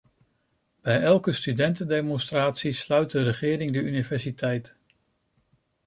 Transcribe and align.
Bij 0.81 1.01
elke 1.01 1.31
studentendemonstratie 1.33 2.73
sluit 2.73 3.11
de 3.11 3.21
regering 3.23 3.71
de 3.71 3.79
universiteit. 3.81 4.77